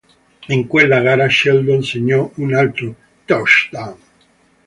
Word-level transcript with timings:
In 0.47 0.65
quella 0.65 0.99
gara 0.99 1.27
Sheldon 1.29 1.83
segnò 1.83 2.31
un 2.37 2.55
altro 2.55 2.95
touchdown. 3.25 3.99